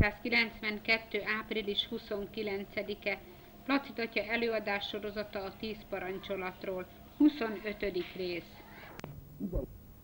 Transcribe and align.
1992. 0.00 1.22
április 1.40 1.88
29-e 1.90 3.18
Placid 3.64 3.98
atya 3.98 4.22
előadás 4.22 4.88
sorozata 4.88 5.38
a 5.38 5.52
tíz 5.58 5.76
parancsolatról, 5.88 6.86
25. 7.18 7.76
rész. 8.16 8.62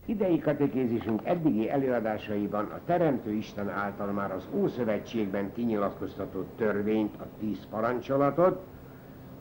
Idei 0.06 0.38
katekézisünk 0.38 1.20
eddigi 1.24 1.70
előadásaiban 1.70 2.64
a 2.64 2.80
Teremtő 2.84 3.32
Isten 3.32 3.68
által 3.70 4.12
már 4.12 4.32
az 4.32 4.48
Ószövetségben 4.54 5.52
kinyilatkoztatott 5.52 6.56
törvényt, 6.56 7.14
a 7.20 7.26
tíz 7.40 7.66
parancsolatot, 7.70 8.66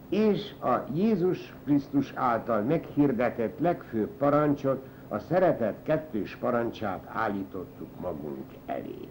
és 0.09 0.51
a 0.61 0.83
Jézus 0.93 1.53
Krisztus 1.63 2.11
által 2.13 2.61
meghirdetett 2.61 3.59
legfőbb 3.59 4.09
parancsot, 4.09 4.87
a 5.07 5.19
szeretet 5.19 5.83
kettős 5.83 6.35
parancsát 6.35 7.05
állítottuk 7.07 7.99
magunk 7.99 8.51
elé. 8.65 9.07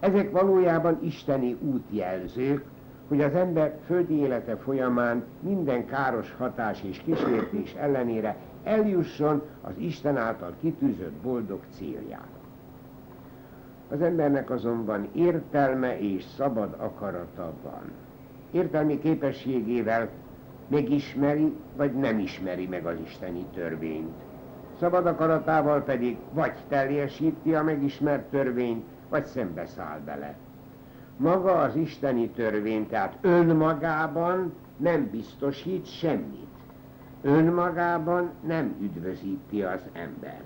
Ezek 0.00 0.30
valójában 0.30 0.98
isteni 1.02 1.56
útjelzők, 1.60 2.64
hogy 3.08 3.20
az 3.20 3.34
ember 3.34 3.78
földi 3.86 4.14
élete 4.14 4.56
folyamán 4.56 5.24
minden 5.40 5.86
káros 5.86 6.34
hatás 6.38 6.82
és 6.82 7.02
kísértés 7.04 7.74
ellenére 7.74 8.36
eljusson 8.64 9.42
az 9.60 9.72
Isten 9.76 10.16
által 10.16 10.54
kitűzött 10.60 11.12
boldog 11.22 11.60
céljára. 11.70 12.38
Az 13.90 14.02
embernek 14.02 14.50
azonban 14.50 15.08
értelme 15.12 15.98
és 15.98 16.24
szabad 16.24 16.74
akarata 16.78 17.52
van. 17.62 17.92
Értelmi 18.50 18.98
képességével 18.98 20.08
megismeri, 20.68 21.52
vagy 21.76 21.92
nem 21.94 22.18
ismeri 22.18 22.66
meg 22.66 22.86
az 22.86 22.96
isteni 23.04 23.44
törvényt. 23.54 24.14
Szabad 24.78 25.06
akaratával 25.06 25.82
pedig 25.82 26.16
vagy 26.32 26.52
teljesíti 26.68 27.54
a 27.54 27.62
megismert 27.62 28.30
törvényt, 28.30 28.84
vagy 29.10 29.24
szembeszáll 29.24 29.98
bele. 30.04 30.36
Maga 31.16 31.52
az 31.52 31.76
isteni 31.76 32.28
törvény, 32.28 32.86
tehát 32.86 33.18
önmagában 33.20 34.52
nem 34.76 35.08
biztosít 35.10 35.86
semmit. 35.86 36.48
Önmagában 37.22 38.30
nem 38.46 38.76
üdvözíti 38.80 39.62
az 39.62 39.80
embert. 39.92 40.44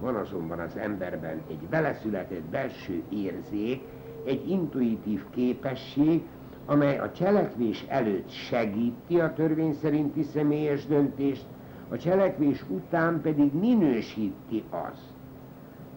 Van 0.00 0.14
azonban 0.14 0.58
az 0.58 0.76
emberben 0.76 1.42
egy 1.48 1.66
beleszületett 1.70 2.42
belső 2.42 3.02
érzék, 3.08 3.82
egy 4.24 4.50
intuitív 4.50 5.24
képesség, 5.30 6.22
amely 6.66 6.98
a 6.98 7.12
cselekvés 7.12 7.84
előtt 7.88 8.30
segíti 8.30 9.20
a 9.20 9.32
törvény 9.32 9.74
szerinti 9.74 10.22
személyes 10.22 10.86
döntést, 10.86 11.46
a 11.88 11.96
cselekvés 11.96 12.64
után 12.68 13.20
pedig 13.20 13.54
minősíti 13.54 14.64
azt, 14.70 15.12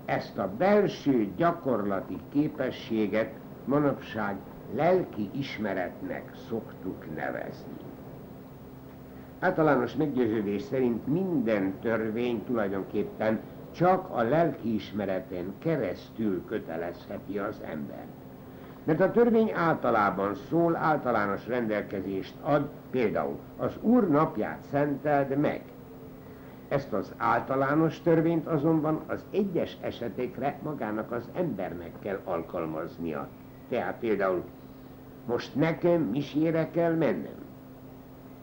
ezt 0.05 0.37
a 0.37 0.51
belső 0.57 1.31
gyakorlati 1.35 2.17
képességet 2.31 3.33
manapság 3.65 4.35
lelki 4.75 5.29
ismeretnek 5.31 6.31
szoktuk 6.49 7.15
nevezni. 7.15 7.77
Általános 9.39 9.95
meggyőződés 9.95 10.61
szerint 10.61 11.07
minden 11.07 11.73
törvény 11.81 12.43
tulajdonképpen 12.43 13.39
csak 13.71 14.09
a 14.09 14.21
lelkiismereten 14.21 15.53
keresztül 15.59 16.45
kötelezheti 16.45 17.37
az 17.37 17.61
embert. 17.65 18.07
Mert 18.83 18.99
a 18.99 19.11
törvény 19.11 19.51
általában 19.55 20.35
szól, 20.49 20.75
általános 20.75 21.47
rendelkezést 21.47 22.35
ad, 22.41 22.69
például 22.91 23.39
az 23.57 23.77
Úr 23.81 24.09
napját 24.09 24.61
szenteld 24.71 25.37
meg, 25.37 25.61
ezt 26.73 26.93
az 26.93 27.13
általános 27.17 28.01
törvényt 28.01 28.47
azonban 28.47 29.01
az 29.07 29.25
egyes 29.31 29.77
esetekre 29.81 30.59
magának 30.63 31.11
az 31.11 31.29
embernek 31.33 31.91
kell 31.99 32.19
alkalmaznia. 32.23 33.27
Tehát 33.69 33.99
például 33.99 34.43
most 35.25 35.55
nekem 35.55 36.01
misére 36.01 36.69
kell 36.71 36.93
mennem. 36.93 37.45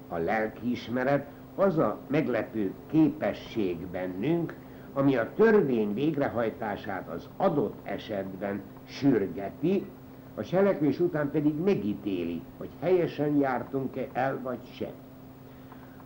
A 0.08 0.16
lelkiismeret 0.16 1.26
az 1.54 1.78
a 1.78 1.98
meglepő 2.06 2.72
képesség 2.90 3.86
bennünk, 3.86 4.54
ami 4.92 5.16
a 5.16 5.32
törvény 5.34 5.94
végrehajtását 5.94 7.08
az 7.08 7.28
adott 7.36 7.78
esetben 7.82 8.62
sürgeti, 8.84 9.84
a 10.34 10.42
cselekvés 10.42 11.00
után 11.00 11.30
pedig 11.30 11.54
megítéli, 11.54 12.42
hogy 12.58 12.70
helyesen 12.80 13.36
jártunk-e 13.36 14.06
el 14.12 14.40
vagy 14.42 14.60
sem. 14.72 14.92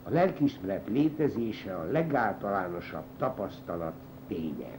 A 0.06 0.10
lelkismeret 0.10 0.88
létezése 0.88 1.74
a 1.74 1.90
legáltalánosabb 1.90 3.04
tapasztalat 3.18 3.94
ténye. 4.28 4.76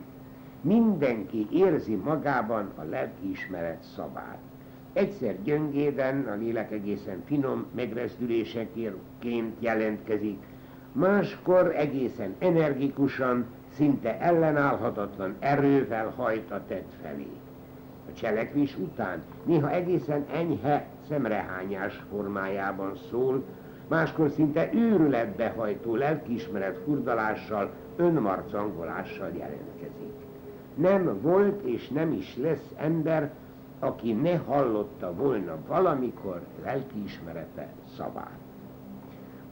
Mindenki 0.62 1.47
érzi 1.52 1.96
magában 1.96 2.72
a 2.75 2.84
lelkiismeret 2.84 3.84
szabát. 3.96 4.38
Egyszer 4.94 5.44
gyöngéden, 5.44 6.28
a 6.28 6.35
lélek 6.35 6.72
egészen 6.72 7.24
finom 7.25 7.66
megrezdüléseként 7.75 9.56
jelentkezik, 9.59 10.44
máskor 10.91 11.75
egészen 11.75 12.35
energikusan, 12.40 13.46
szinte 13.74 14.19
ellenállhatatlan 14.19 15.35
erővel 15.40 16.14
hajt 16.16 16.52
a 16.52 16.62
tett 16.68 16.94
felé. 17.02 17.28
A 18.09 18.14
cselekvés 18.14 18.78
után 18.78 19.24
néha 19.46 19.72
egészen 19.72 20.25
enyhe 20.34 20.85
szemrehányás 21.08 22.02
formájában 22.09 22.96
szól, 23.09 23.44
máskor 23.88 24.29
szinte 24.29 24.69
őrületbe 24.73 25.53
hajtó 25.57 25.96
lelkiismeret 25.96 26.78
furdalással, 26.85 27.72
önmarcangolással 27.96 29.29
jelentkezik. 29.38 30.13
Nem 30.75 31.22
volt 31.22 31.62
és 31.62 31.88
nem 31.88 32.12
is 32.12 32.38
lesz 32.38 32.72
ember, 32.75 33.34
aki 33.79 34.13
ne 34.13 34.38
hallotta 34.38 35.13
volna 35.13 35.57
valamikor 35.68 36.41
lelkiismerete 36.63 37.69
szavát. 37.96 38.40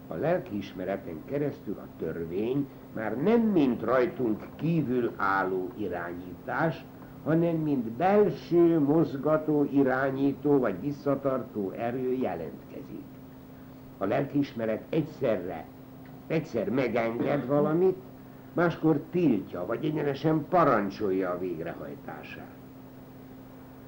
A 0.07 0.13
lelkiismereten 0.13 1.21
keresztül 1.25 1.77
a 1.77 1.88
törvény 1.97 2.67
már 2.94 3.17
nem 3.17 3.41
mint 3.41 3.81
rajtunk 3.81 4.47
kívül 4.55 5.11
álló 5.15 5.69
irányítás, 5.75 6.85
hanem 7.23 7.55
mint 7.55 7.91
belső 7.91 8.79
mozgató, 8.79 9.67
irányító 9.71 10.59
vagy 10.59 10.81
visszatartó 10.81 11.71
erő 11.71 12.13
jelentkezik 12.13 13.12
a 14.03 14.08
lelkiismeret 14.08 14.84
egyszerre, 14.90 15.66
egyszer 16.28 16.69
megenged 16.69 17.47
valamit, 17.47 17.97
máskor 18.53 19.02
tiltja, 19.12 19.66
vagy 19.66 19.86
egyenesen 19.86 20.46
parancsolja 20.50 21.30
a 21.30 21.40
végrehajtását. 21.40 22.52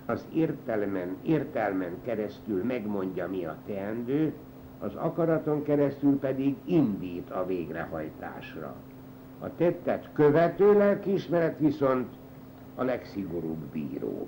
Az 0.06 0.26
értelmen, 0.34 1.18
értelmen 1.24 2.02
keresztül 2.04 2.64
megmondja, 2.64 3.28
mi 3.30 3.46
a 3.46 3.58
teendő, 3.66 4.34
az 4.80 4.96
akaraton 4.96 5.64
keresztül 5.64 6.20
pedig 6.20 6.56
indít 6.66 7.30
a 7.30 7.46
végrehajtásra. 7.46 8.76
A 9.40 9.56
tettet 9.56 10.10
követő 10.14 10.78
lelkiismeret 10.78 11.60
viszont 11.60 12.08
a 12.76 12.84
legszigorúbb 12.84 13.64
bíró. 13.72 14.28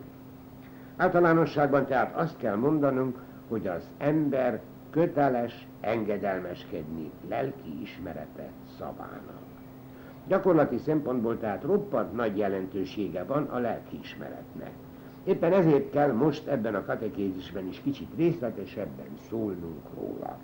Általánosságban 0.98 1.86
tehát 1.86 2.16
azt 2.16 2.38
kell 2.38 2.56
mondanunk, 2.56 3.20
hogy 3.48 3.68
az 3.68 3.90
ember 3.98 4.62
köteles 4.90 5.68
engedelmeskedni 5.80 7.12
lelki 7.30 7.82
ismerete 7.82 8.50
szavának. 8.78 9.42
Gyakorlati 10.28 10.78
szempontból 10.78 11.38
tehát 11.38 11.64
roppant 11.64 12.14
nagy 12.14 12.38
jelentősége 12.38 13.24
van 13.24 13.44
a 13.44 13.58
lelki 13.58 14.00
ismeretnek. 14.02 14.72
Éppen 15.24 15.54
ezért 15.54 15.90
kell 15.90 16.12
most 16.12 16.48
ebben 16.48 16.76
a 16.76 16.86
katekézisben 16.86 17.68
is 17.68 17.82
kicsit 17.82 18.10
részletesebben 18.18 19.18
szólnunk 19.30 19.84
róla. 19.98 20.38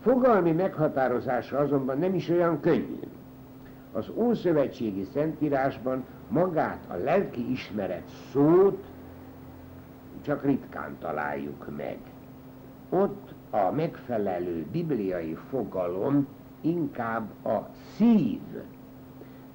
Fogalmi 0.00 0.52
meghatározása 0.52 1.58
azonban 1.58 1.98
nem 1.98 2.14
is 2.14 2.28
olyan 2.28 2.60
könnyű. 2.60 3.00
Az 3.92 4.10
Ószövetségi 4.14 5.06
Szentírásban 5.12 6.04
magát 6.28 6.84
a 6.88 6.94
lelki 6.94 7.50
ismeret 7.50 8.08
szót 8.32 8.84
csak 10.22 10.44
ritkán 10.44 10.96
találjuk 10.98 11.76
meg 11.76 11.98
ott 12.90 13.34
a 13.50 13.70
megfelelő 13.70 14.66
bibliai 14.72 15.36
fogalom 15.48 16.26
inkább 16.60 17.28
a 17.44 17.68
szív. 17.96 18.40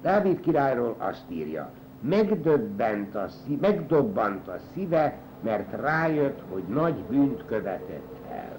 Dávid 0.02 0.40
királyról 0.40 0.94
azt 0.98 1.24
írja, 1.28 1.70
megdöbbent 2.00 3.14
a 3.14 3.28
szív, 3.28 3.60
megdobbant 3.60 4.48
a 4.48 4.58
szíve, 4.72 5.18
mert 5.40 5.80
rájött, 5.80 6.42
hogy 6.52 6.62
nagy 6.68 6.94
bűnt 6.94 7.44
követett 7.46 8.14
el. 8.30 8.58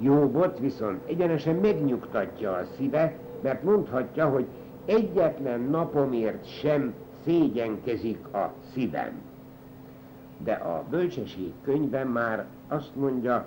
Jobbot 0.00 0.58
viszont 0.58 1.08
egyenesen 1.08 1.54
megnyugtatja 1.54 2.52
a 2.52 2.64
szíve, 2.76 3.14
mert 3.40 3.62
mondhatja, 3.62 4.28
hogy 4.28 4.46
egyetlen 4.84 5.60
napomért 5.60 6.58
sem 6.60 6.94
szégyenkezik 7.24 8.26
a 8.34 8.52
szívem. 8.72 9.20
De 10.38 10.52
a 10.52 10.84
bölcsesség 10.90 11.52
könyvben 11.62 12.06
már 12.06 12.44
azt 12.68 12.96
mondja, 12.96 13.46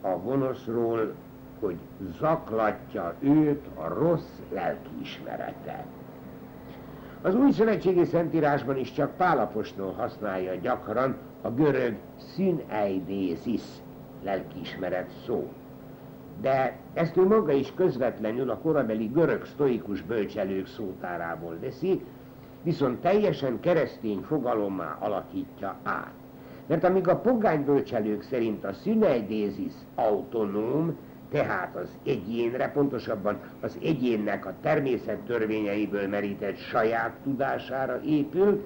a 0.00 0.08
gonoszról, 0.08 1.14
hogy 1.60 1.76
zaklatja 2.18 3.14
őt 3.20 3.66
a 3.74 3.88
rossz 3.88 4.40
lelkiismerete. 4.52 5.84
Az 7.22 7.34
új 7.34 7.50
szövetségi 7.50 8.04
szentírásban 8.04 8.76
is 8.76 8.92
csak 8.92 9.16
Pálapostól 9.16 9.92
használja 9.92 10.54
gyakran 10.54 11.16
a 11.42 11.50
görög 11.50 11.96
szüneidézis 12.16 13.62
lelkiismeret 14.22 15.10
szó. 15.26 15.52
De 16.40 16.76
ezt 16.94 17.16
ő 17.16 17.26
maga 17.26 17.52
is 17.52 17.72
közvetlenül 17.74 18.50
a 18.50 18.58
korabeli 18.58 19.06
görög 19.06 19.44
sztoikus 19.44 20.02
bölcselők 20.02 20.66
szótárából 20.66 21.58
veszi, 21.60 22.04
viszont 22.62 23.00
teljesen 23.00 23.60
keresztény 23.60 24.20
fogalommá 24.20 24.96
alakítja 25.00 25.76
át. 25.82 26.25
Mert 26.66 26.84
amíg 26.84 27.08
a 27.08 27.16
pogány 27.16 27.64
bölcselők 27.64 28.22
szerint 28.22 28.64
a 28.64 28.72
szüneidézis 28.72 29.72
autonóm, 29.94 30.96
tehát 31.30 31.76
az 31.76 31.88
egyénre, 32.04 32.70
pontosabban 32.70 33.38
az 33.60 33.78
egyénnek 33.82 34.46
a 34.46 34.54
természet 34.60 35.18
törvényeiből 35.18 36.08
merített 36.08 36.56
saját 36.56 37.12
tudására 37.22 38.00
épül, 38.02 38.62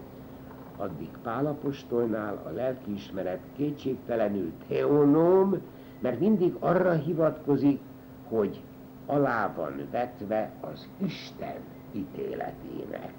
addig 0.77 1.09
Pálapostolnál 1.23 2.43
a 2.47 2.51
lelkiismeret 2.51 3.41
kétségtelenül 3.57 4.53
teonóm, 4.69 5.63
mert 5.99 6.21
mindig 6.21 6.55
arra 6.59 6.93
hivatkozik, 6.93 7.81
hogy 8.29 8.61
alá 9.07 9.53
van 9.57 9.89
vetve 9.91 10.51
az 10.61 10.89
Isten 10.97 11.57
ítéletének. 11.93 13.13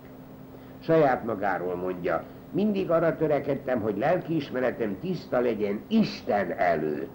Saját 0.80 1.26
magáról 1.26 1.76
mondja, 1.76 2.24
mindig 2.52 2.90
arra 2.90 3.16
törekedtem, 3.16 3.82
hogy 3.82 3.98
lelkiismeretem 3.98 4.98
tiszta 5.00 5.40
legyen 5.40 5.82
Isten 5.88 6.52
előtt. 6.52 7.10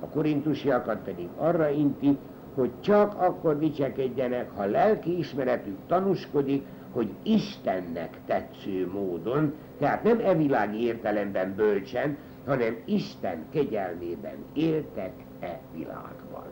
A 0.00 0.06
korintusiakat 0.06 0.98
pedig 1.04 1.28
arra 1.36 1.68
inti, 1.68 2.18
hogy 2.54 2.70
csak 2.80 3.14
akkor 3.20 3.58
dicsekedjenek, 3.58 4.50
ha 4.56 4.64
lelkiismeretük 4.64 5.78
tanúskodik, 5.86 6.66
hogy 6.92 7.10
Istennek 7.22 8.18
tetsző 8.26 8.90
módon, 8.92 9.54
tehát 9.78 10.02
nem 10.02 10.20
evilági 10.24 10.84
értelemben 10.84 11.54
bölcsen, 11.54 12.16
hanem 12.46 12.76
Isten 12.84 13.44
kegyelmében 13.50 14.44
éltek 14.52 15.12
e 15.40 15.60
világban. 15.74 16.44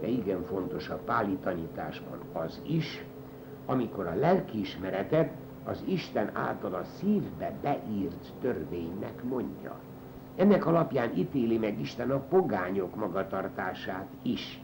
De 0.00 0.06
igen 0.06 0.44
fontos 0.44 0.88
a 0.88 0.98
páli 1.04 1.36
tanításban 1.42 2.18
az 2.32 2.60
is, 2.66 3.04
amikor 3.68 4.06
a 4.06 4.14
lelkiismeretet 4.14 5.30
az 5.64 5.82
Isten 5.86 6.30
által 6.32 6.74
a 6.74 6.84
szívbe 6.98 7.52
beírt 7.62 8.32
törvénynek 8.40 9.22
mondja. 9.22 9.74
Ennek 10.36 10.66
alapján 10.66 11.10
ítéli 11.16 11.58
meg 11.58 11.80
Isten 11.80 12.10
a 12.10 12.18
pogányok 12.18 12.94
magatartását 12.94 14.06
is. 14.22 14.62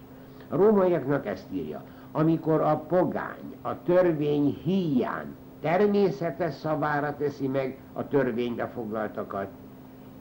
A 0.48 0.56
rómaiaknak 0.56 1.26
ezt 1.26 1.52
írja, 1.52 1.82
amikor 2.12 2.60
a 2.60 2.76
pogány 2.76 3.56
a 3.62 3.82
törvény 3.82 4.60
híján 4.64 5.36
természetes 5.60 6.54
szavára 6.54 7.16
teszi 7.16 7.48
meg 7.48 7.78
a 7.92 8.08
törvénybe 8.08 8.66
foglaltakat, 8.66 9.48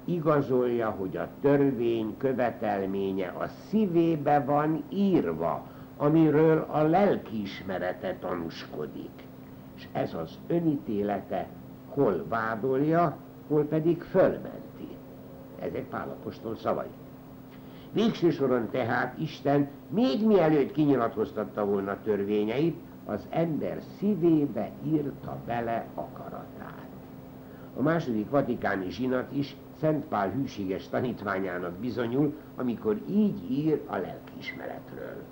igazolja, 0.06 0.90
hogy 0.90 1.18
a 1.18 1.28
törvény 1.42 2.18
követelménye 2.18 3.28
a 3.28 3.48
szívébe 3.68 4.40
van 4.40 4.84
írva, 4.90 5.68
amiről 6.04 6.66
a 6.72 6.82
lelkiismerete 6.82 8.16
tanúskodik. 8.20 9.24
És 9.76 9.88
ez 9.92 10.14
az 10.14 10.40
önítélete 10.48 11.48
hol 11.88 12.26
vádolja, 12.30 13.18
hol 13.48 13.64
pedig 13.66 14.02
fölmenti. 14.02 14.88
Ezek 15.60 15.84
Pálapostól 15.84 16.56
szavai. 16.56 16.88
Végső 17.92 18.30
soron 18.30 18.70
tehát 18.72 19.18
Isten 19.18 19.68
még 19.90 20.26
mielőtt 20.26 20.72
kinyilatkoztatta 20.72 21.66
volna 21.66 21.98
törvényeit, 22.04 22.76
az 23.06 23.28
ember 23.30 23.82
szívébe 23.98 24.72
írta 24.86 25.38
bele 25.46 25.86
akaratát. 25.94 26.88
A 27.78 27.82
második 27.82 28.30
vatikáni 28.30 28.90
zsinat 28.90 29.32
is 29.32 29.56
Szent 29.80 30.06
Pál 30.06 30.32
hűséges 30.32 30.88
tanítványának 30.88 31.74
bizonyul, 31.74 32.34
amikor 32.56 32.98
így 33.10 33.52
ír 33.52 33.82
a 33.86 33.98
lelkiismeretről. 33.98 35.24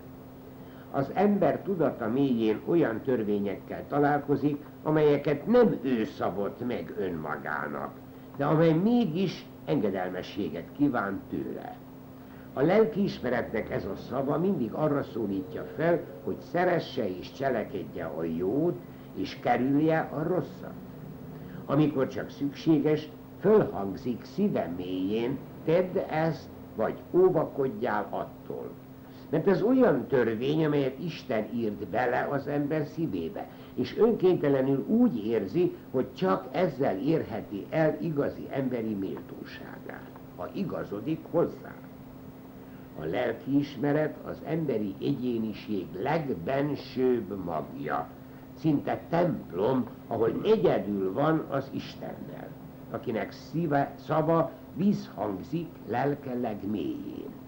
Az 0.92 1.12
ember 1.14 1.62
tudata 1.62 2.08
mélyén 2.08 2.62
olyan 2.66 3.02
törvényekkel 3.02 3.84
találkozik, 3.88 4.64
amelyeket 4.84 5.46
nem 5.48 5.80
ő 5.82 6.06
szabott 6.06 6.68
meg 6.68 6.94
önmagának, 6.98 7.92
de 8.38 8.46
amely 8.46 8.74
mégis 8.74 9.46
engedelmességet 9.66 10.72
kíván 10.78 11.22
tőle. 11.30 11.76
A 12.54 12.62
lelkiismeretnek 12.62 13.72
ez 13.72 13.86
a 13.86 13.96
szava 13.96 14.38
mindig 14.38 14.74
arra 14.74 15.04
szólítja 15.04 15.64
fel, 15.76 16.00
hogy 16.24 16.40
szeresse 16.52 17.18
és 17.18 17.32
cselekedje 17.32 18.06
a 18.06 18.24
jót, 18.24 18.80
és 19.16 19.40
kerülje 19.40 20.00
a 20.00 20.24
rosszat. 20.24 20.74
Amikor 21.66 22.08
csak 22.08 22.30
szükséges, 22.30 23.10
fölhangzik 23.40 24.24
szíve 24.24 24.74
mélyén, 24.78 25.38
tedd 25.66 25.98
ezt, 25.98 26.50
vagy 26.76 27.00
óvakodjál 27.12 28.08
attól. 28.10 28.72
Mert 29.32 29.48
ez 29.48 29.62
olyan 29.62 30.08
törvény, 30.08 30.66
amelyet 30.66 31.00
Isten 31.00 31.48
írt 31.54 31.88
bele 31.88 32.28
az 32.32 32.48
ember 32.48 32.86
szívébe, 32.86 33.48
és 33.76 33.98
önkéntelenül 33.98 34.86
úgy 34.88 35.26
érzi, 35.26 35.76
hogy 35.92 36.14
csak 36.14 36.48
ezzel 36.52 36.98
érheti 36.98 37.66
el 37.70 37.98
igazi 38.02 38.48
emberi 38.50 38.94
méltóságát, 38.94 40.12
ha 40.36 40.50
igazodik 40.54 41.20
hozzá. 41.30 41.74
A 43.00 43.04
lelkiismeret 43.06 44.16
az 44.26 44.42
emberi 44.46 44.96
egyéniség 45.02 45.86
legbensőbb 46.02 47.44
magja, 47.46 48.08
szinte 48.60 49.02
templom, 49.10 49.88
ahol 50.08 50.42
egyedül 50.44 51.14
van 51.14 51.46
az 51.50 51.70
Istennel, 51.74 52.48
akinek 52.92 53.32
szíve, 53.32 53.96
szava 54.06 54.52
vízhangzik 54.76 55.68
lelke 55.88 56.34
legmélyén. 56.34 57.41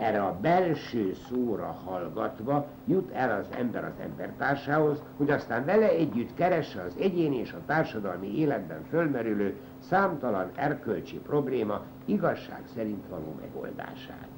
Erre 0.00 0.22
a 0.22 0.36
belső 0.40 1.14
szóra 1.28 1.78
hallgatva 1.84 2.66
jut 2.84 3.10
el 3.12 3.40
az 3.40 3.56
ember 3.58 3.84
az 3.84 4.02
embertársához, 4.02 5.02
hogy 5.16 5.30
aztán 5.30 5.64
vele 5.64 5.88
együtt 5.88 6.34
keresse 6.34 6.82
az 6.82 6.94
egyéni 6.98 7.36
és 7.36 7.52
a 7.52 7.64
társadalmi 7.66 8.38
életben 8.38 8.84
fölmerülő 8.88 9.56
számtalan 9.78 10.50
erkölcsi 10.54 11.16
probléma 11.16 11.82
igazság 12.04 12.62
szerint 12.74 13.08
való 13.08 13.34
megoldását 13.40 14.28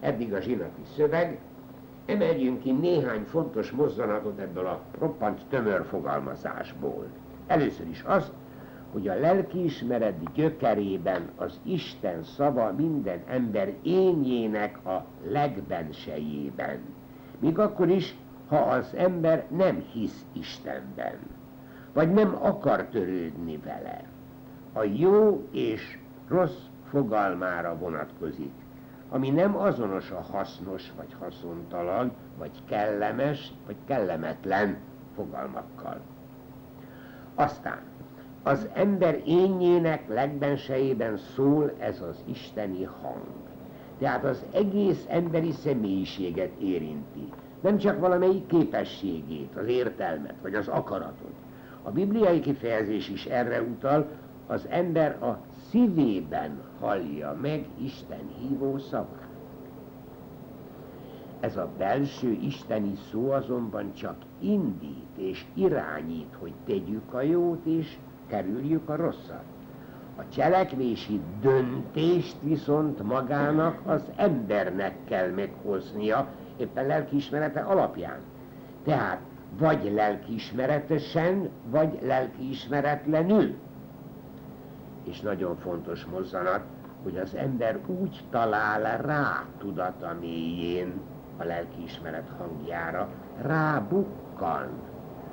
eddig 0.00 0.34
a 0.34 0.40
zsinati 0.40 0.82
szöveg, 0.96 1.38
emeljünk 2.06 2.60
ki 2.60 2.72
néhány 2.72 3.24
fontos 3.24 3.70
mozzanatot 3.70 4.38
ebből 4.38 4.66
a 4.66 4.80
roppant 4.98 5.40
tömör 5.48 5.84
fogalmazásból. 5.84 7.06
Először 7.46 7.88
is 7.88 8.02
azt, 8.06 8.32
hogy 8.92 9.08
a 9.08 9.18
lelkiismeret 9.18 10.32
gyökerében 10.32 11.30
az 11.36 11.60
Isten 11.62 12.22
szava 12.22 12.72
minden 12.72 13.22
ember 13.26 13.72
énjének 13.82 14.86
a 14.86 15.04
legbensejében. 15.26 16.78
Míg 17.38 17.58
akkor 17.58 17.88
is, 17.88 18.16
ha 18.48 18.56
az 18.56 18.94
ember 18.94 19.44
nem 19.50 19.84
hisz 19.92 20.24
Istenben, 20.32 21.18
vagy 21.92 22.12
nem 22.12 22.36
akar 22.42 22.84
törődni 22.84 23.60
vele. 23.64 24.04
A 24.72 24.82
jó 24.82 25.48
és 25.52 25.98
rossz 26.28 26.62
fogalmára 26.90 27.78
vonatkozik 27.78 28.52
ami 29.10 29.30
nem 29.30 29.56
azonos 29.56 30.10
a 30.10 30.20
hasznos, 30.20 30.92
vagy 30.96 31.16
haszontalan, 31.18 32.12
vagy 32.38 32.50
kellemes, 32.64 33.52
vagy 33.66 33.76
kellemetlen 33.84 34.76
fogalmakkal. 35.14 36.00
Aztán 37.34 37.80
az 38.42 38.68
ember 38.72 39.20
énjének 39.26 40.08
legbensejében 40.08 41.16
szól 41.16 41.72
ez 41.78 42.00
az 42.00 42.22
isteni 42.24 42.82
hang. 42.84 43.26
Tehát 43.98 44.24
az 44.24 44.44
egész 44.52 45.04
emberi 45.08 45.52
személyiséget 45.52 46.50
érinti. 46.60 47.28
Nem 47.60 47.78
csak 47.78 48.00
valamelyik 48.00 48.46
képességét, 48.46 49.56
az 49.56 49.66
értelmet, 49.66 50.34
vagy 50.42 50.54
az 50.54 50.68
akaratot. 50.68 51.32
A 51.82 51.90
bibliai 51.90 52.40
kifejezés 52.40 53.08
is 53.08 53.24
erre 53.24 53.62
utal, 53.62 54.08
az 54.46 54.66
ember 54.68 55.22
a 55.22 55.38
szívében 55.70 56.60
hallja 56.80 57.38
meg 57.42 57.66
Isten 57.82 58.30
hívó 58.38 58.78
szavát. 58.78 59.28
Ez 61.40 61.56
a 61.56 61.68
belső 61.78 62.30
isteni 62.30 62.92
szó 63.10 63.30
azonban 63.30 63.92
csak 63.94 64.16
indít 64.40 65.16
és 65.16 65.44
irányít, 65.54 66.36
hogy 66.38 66.52
tegyük 66.66 67.12
a 67.14 67.20
jót 67.20 67.64
és 67.64 67.98
kerüljük 68.28 68.88
a 68.88 68.96
rosszat. 68.96 69.42
A 70.16 70.28
cselekvési 70.28 71.20
döntést 71.40 72.36
viszont 72.42 73.02
magának 73.02 73.80
az 73.86 74.02
embernek 74.16 74.94
kell 75.04 75.30
meghoznia, 75.30 76.28
éppen 76.56 76.86
lelkiismerete 76.86 77.60
alapján. 77.60 78.18
Tehát 78.84 79.20
vagy 79.58 79.92
lelkiismeretesen, 79.94 81.48
vagy 81.70 81.98
lelkiismeretlenül 82.02 83.54
és 85.08 85.20
nagyon 85.20 85.56
fontos 85.56 86.04
mozzanat, 86.04 86.60
hogy 87.02 87.18
az 87.18 87.34
ember 87.34 87.78
úgy 87.86 88.24
talál 88.30 89.02
rá 89.02 89.44
tudata 89.58 90.16
mélyén, 90.20 91.00
a 91.36 91.44
lelkiismeret 91.44 92.28
hangjára, 92.38 93.08
rábukkan, 93.42 94.68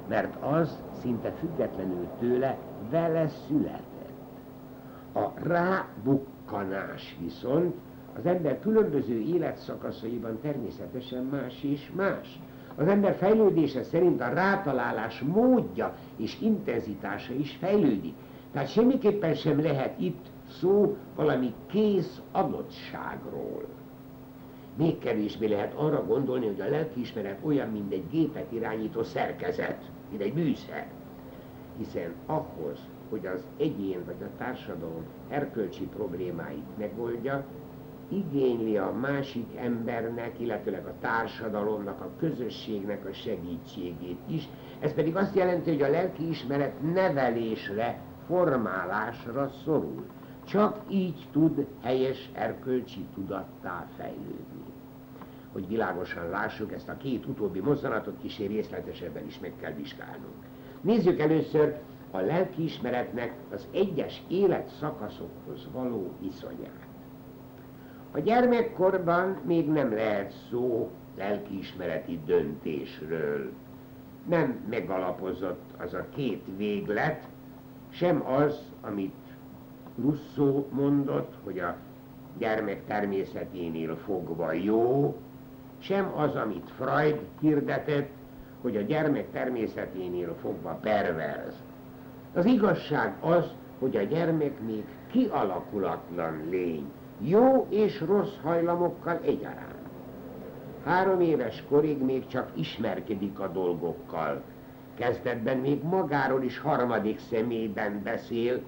mert 0.07 0.43
az 0.43 0.79
szinte 1.01 1.31
függetlenül 1.31 2.07
tőle 2.19 2.57
vele 2.89 3.27
született. 3.27 3.83
A 5.13 5.31
rábukkanás 5.43 7.17
viszont 7.19 7.75
az 8.17 8.25
ember 8.25 8.59
különböző 8.59 9.19
életszakaszaiban 9.19 10.39
természetesen 10.41 11.23
más 11.23 11.63
és 11.63 11.91
más. 11.95 12.39
Az 12.75 12.87
ember 12.87 13.15
fejlődése 13.15 13.83
szerint 13.83 14.21
a 14.21 14.33
rátalálás 14.33 15.19
módja 15.19 15.95
és 16.15 16.41
intenzitása 16.41 17.33
is 17.33 17.57
fejlődik. 17.59 18.13
Tehát 18.51 18.69
semmiképpen 18.71 19.33
sem 19.33 19.61
lehet 19.61 19.99
itt 19.99 20.25
szó 20.49 20.97
valami 21.15 21.53
kész 21.67 22.21
adottságról. 22.31 23.65
Még 24.77 24.97
kevésbé 24.97 25.47
lehet 25.47 25.73
arra 25.73 26.05
gondolni, 26.05 26.45
hogy 26.45 26.61
a 26.61 26.69
lelkiismeret 26.69 27.39
olyan, 27.41 27.69
mint 27.69 27.93
egy 27.93 28.07
gépet 28.09 28.51
irányító 28.51 29.03
szerkezet, 29.03 29.91
mint 30.09 30.21
egy 30.21 30.33
műszer. 30.33 30.87
Hiszen 31.77 32.13
ahhoz, 32.25 32.79
hogy 33.09 33.25
az 33.25 33.43
egyén 33.57 34.05
vagy 34.05 34.21
a 34.21 34.37
társadalom 34.37 35.05
erkölcsi 35.29 35.83
problémáit 35.83 36.77
megoldja, 36.77 37.45
igényli 38.09 38.77
a 38.77 38.91
másik 38.91 39.55
embernek, 39.55 40.39
illetőleg 40.39 40.85
a 40.85 40.93
társadalomnak, 40.99 42.01
a 42.01 42.11
közösségnek 42.19 43.05
a 43.05 43.13
segítségét 43.13 44.19
is. 44.27 44.49
Ez 44.79 44.93
pedig 44.93 45.15
azt 45.15 45.35
jelenti, 45.35 45.69
hogy 45.69 45.81
a 45.81 45.89
lelkiismeret 45.89 46.93
nevelésre, 46.93 47.99
formálásra 48.27 49.49
szorul. 49.63 50.05
Csak 50.43 50.81
így 50.89 51.27
tud 51.31 51.65
helyes 51.81 52.29
erkölcsi 52.33 53.05
tudattá 53.13 53.87
fejlődni. 53.97 54.74
Hogy 55.55 55.67
világosan 55.67 56.29
lássuk 56.29 56.73
ezt 56.73 56.89
a 56.89 56.97
két 56.97 57.25
utóbbi 57.25 57.59
mozzanatot, 57.59 58.17
kicsi 58.21 58.45
részletesebben 58.45 59.25
is 59.25 59.39
meg 59.39 59.53
kell 59.61 59.71
vizsgálnunk. 59.71 60.45
Nézzük 60.81 61.19
először 61.19 61.79
a 62.11 62.19
lelkiismeretnek 62.19 63.33
az 63.51 63.67
egyes 63.71 64.23
életszakaszokhoz 64.27 65.67
való 65.71 66.11
viszonyát. 66.21 66.87
A 68.11 68.19
gyermekkorban 68.19 69.37
még 69.45 69.67
nem 69.67 69.93
lehet 69.93 70.33
szó 70.49 70.91
lelkiismereti 71.17 72.19
döntésről. 72.25 73.51
Nem 74.27 74.65
megalapozott 74.69 75.63
az 75.77 75.93
a 75.93 76.05
két 76.15 76.43
véglet, 76.57 77.27
sem 77.89 78.25
az, 78.27 78.59
amit 78.81 79.15
Russo 80.01 80.65
mondott, 80.71 81.33
hogy 81.43 81.59
a 81.59 81.75
gyermek 82.37 82.85
természeténél 82.85 83.95
fogva 83.95 84.51
jó, 84.51 85.15
sem 85.85 86.13
az, 86.15 86.35
amit 86.35 86.69
Freud 86.77 87.19
hirdetett, 87.39 88.09
hogy 88.61 88.77
a 88.77 88.81
gyermek 88.81 89.31
természeténél 89.31 90.35
fogva 90.41 90.79
perverz. 90.81 91.53
Az 92.33 92.45
igazság 92.45 93.15
az, 93.19 93.45
hogy 93.79 93.95
a 93.95 94.01
gyermek 94.01 94.61
még 94.65 94.83
kialakulatlan 95.11 96.41
lény, 96.49 96.91
jó 97.19 97.67
és 97.69 98.01
rossz 98.01 98.35
hajlamokkal 98.43 99.19
egyaránt. 99.23 99.89
Három 100.83 101.19
éves 101.19 101.63
korig 101.69 102.01
még 102.01 102.27
csak 102.27 102.51
ismerkedik 102.53 103.39
a 103.39 103.47
dolgokkal. 103.47 104.41
Kezdetben 104.93 105.57
még 105.57 105.83
magáról 105.83 106.43
is 106.43 106.59
harmadik 106.59 107.19
személyben 107.19 108.03
beszél, 108.03 108.61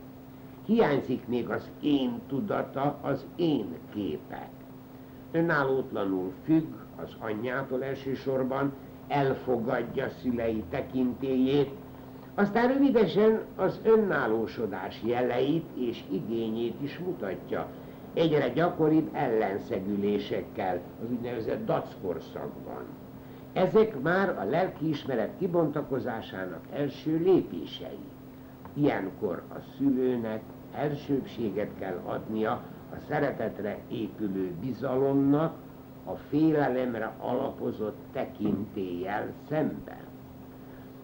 hiányzik 0.66 1.28
még 1.28 1.50
az 1.50 1.70
én 1.82 2.22
tudata, 2.28 3.00
az 3.02 3.26
én 3.36 3.78
képe. 3.94 4.50
Önállótlanul 5.32 6.34
függ 6.44 6.87
az 7.04 7.16
anyjától 7.20 7.84
elsősorban, 7.84 8.74
elfogadja 9.08 10.10
szülei 10.22 10.64
tekintélyét, 10.70 11.70
aztán 12.36 12.68
rövidesen 12.68 13.40
az 13.56 13.80
önállósodás 13.84 15.02
jeleit 15.06 15.66
és 15.76 16.04
igényét 16.12 16.82
is 16.82 17.00
mutatja, 17.00 17.68
egyre 18.14 18.50
gyakoribb 18.50 19.10
ellenszegülésekkel 19.14 20.82
az 21.04 21.12
úgynevezett 21.12 21.66
dackorszakban. 21.66 22.84
Ezek 23.54 24.02
már 24.02 24.30
a 24.30 24.44
lelkiismeret 24.44 25.32
kibontakozásának 25.40 26.62
első 26.74 27.18
lépései. 27.18 28.00
Ilyenkor 28.74 29.44
a 29.50 29.58
szülőnek 29.78 30.42
elsőbséget 30.74 31.70
kell 31.80 32.00
adnia 32.06 32.52
a 32.92 32.96
szeretetre 33.08 33.78
épülő 33.90 34.52
bizalomnak, 34.62 35.56
a 36.08 36.16
félelemre 36.30 37.14
alapozott 37.20 37.98
tekintéllyel 38.12 39.34
szemben. 39.50 40.06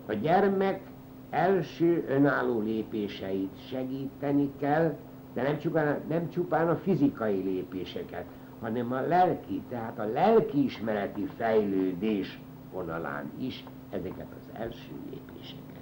A 0.06 0.14
gyermek 0.14 0.82
első 1.30 2.06
önálló 2.08 2.60
lépéseit 2.60 3.68
segíteni 3.70 4.52
kell, 4.60 4.96
de 5.34 5.42
nem 5.42 5.58
csupán, 5.60 6.02
nem 6.08 6.30
csupán 6.30 6.70
a 6.70 6.76
fizikai 6.76 7.42
lépéseket, 7.42 8.26
hanem 8.60 8.92
a 8.92 9.02
lelki, 9.02 9.62
tehát 9.70 10.00
a 10.00 10.06
lelkiismereti 10.06 11.26
fejlődés 11.38 12.40
vonalán 12.74 13.32
is 13.38 13.64
ezeket 13.90 14.28
az 14.40 14.60
első 14.60 14.92
lépéseket. 15.10 15.82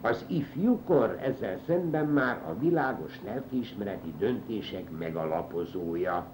Az 0.00 0.24
ifjúkor 0.28 1.18
ezzel 1.22 1.58
szemben 1.66 2.06
már 2.06 2.42
a 2.48 2.58
világos 2.58 3.20
lelkiismereti 3.24 4.14
döntések 4.18 4.98
megalapozója. 4.98 6.26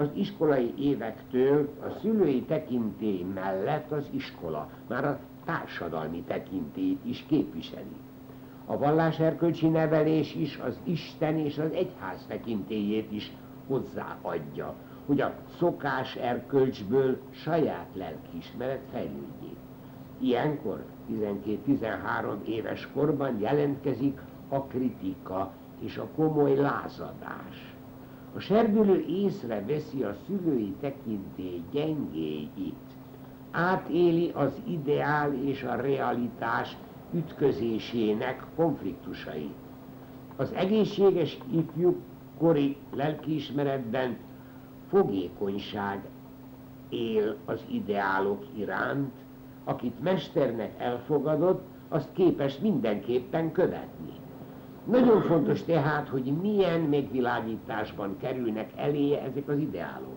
Az 0.00 0.08
iskolai 0.14 0.74
évektől 0.78 1.68
a 1.80 1.98
szülői 2.00 2.42
tekintély 2.42 3.22
mellett 3.34 3.90
az 3.90 4.04
iskola 4.10 4.70
már 4.88 5.04
a 5.04 5.18
társadalmi 5.44 6.22
tekintélyt 6.26 7.04
is 7.04 7.24
képviseli. 7.28 7.96
A 8.66 8.78
valláserkölcsi 8.78 9.68
nevelés 9.68 10.34
is 10.34 10.58
az 10.58 10.78
Isten 10.84 11.38
és 11.38 11.58
az 11.58 11.70
egyház 11.72 12.26
tekintélyét 12.28 13.12
is 13.12 13.32
hozzáadja, 13.66 14.74
hogy 15.06 15.20
a 15.20 15.34
szokás 15.58 16.16
erkölcsből 16.16 17.18
saját 17.30 17.88
lelkiismeret 17.94 18.82
fejlődjék. 18.92 19.56
Ilyenkor, 20.18 20.84
12-13 21.10 22.44
éves 22.46 22.88
korban 22.94 23.40
jelentkezik 23.40 24.20
a 24.48 24.62
kritika 24.62 25.52
és 25.80 25.96
a 25.96 26.08
komoly 26.16 26.54
lázadás. 26.54 27.69
A 28.34 28.38
serdülő 28.38 29.04
észreveszi 29.08 30.02
a 30.02 30.16
szülői 30.26 30.74
tekintély 30.80 31.62
gyengéit, 31.72 32.74
átéli 33.50 34.30
az 34.34 34.62
ideál 34.66 35.34
és 35.44 35.62
a 35.62 35.74
realitás 35.74 36.76
ütközésének 37.12 38.46
konfliktusait. 38.56 39.54
Az 40.36 40.52
egészséges 40.52 41.38
ifjúkori 41.52 42.76
lelkiismeretben 42.94 44.16
fogékonyság 44.88 46.04
él 46.88 47.36
az 47.44 47.64
ideálok 47.70 48.44
iránt, 48.56 49.12
akit 49.64 50.02
mesternek 50.02 50.80
elfogadott, 50.80 51.62
azt 51.88 52.12
képes 52.12 52.58
mindenképpen 52.58 53.52
követni. 53.52 54.12
Nagyon 54.84 55.22
fontos 55.22 55.62
tehát, 55.62 56.08
hogy 56.08 56.32
milyen 56.42 56.80
megvilágításban 56.80 58.16
kerülnek 58.18 58.70
eléje 58.76 59.22
ezek 59.22 59.48
az 59.48 59.58
ideálok. 59.58 60.16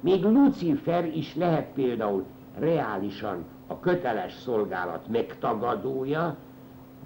Még 0.00 0.22
Lucifer 0.22 1.16
is 1.16 1.34
lehet 1.34 1.72
például 1.72 2.24
reálisan 2.58 3.44
a 3.66 3.80
köteles 3.80 4.32
szolgálat 4.32 5.08
megtagadója, 5.08 6.36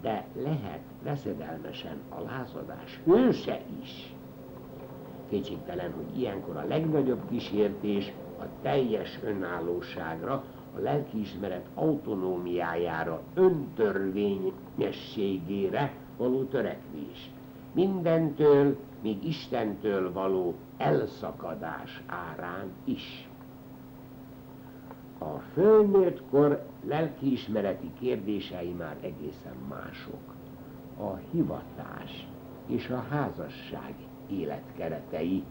de 0.02 0.26
lehet 0.42 0.80
veszedelmesen 1.02 1.96
a 2.08 2.20
lázadás 2.20 3.00
hőse 3.04 3.60
is. 3.82 4.12
Kétségtelen, 5.28 5.92
hogy 5.92 6.18
ilyenkor 6.18 6.56
a 6.56 6.64
legnagyobb 6.68 7.20
kísértés 7.30 8.12
a 8.40 8.44
teljes 8.62 9.18
önállóságra, 9.24 10.44
a 10.76 10.80
lelkiismeret 10.80 11.66
autonómiájára, 11.74 13.22
öntörvényességére 13.34 15.92
való 16.18 16.42
törekvés. 16.42 17.30
Mindentől, 17.72 18.76
még 19.02 19.24
Istentől 19.24 20.12
való 20.12 20.54
elszakadás 20.76 22.02
árán 22.06 22.70
is. 22.84 23.28
A 25.18 25.38
fölnőttkor 25.52 26.66
lelkiismereti 26.86 27.90
kérdései 28.00 28.72
már 28.72 28.96
egészen 29.00 29.56
mások. 29.68 30.34
A 31.00 31.16
hivatás 31.30 32.28
és 32.66 32.88
a 32.88 33.04
házasság 33.10 33.94
életkeretei 34.30 35.44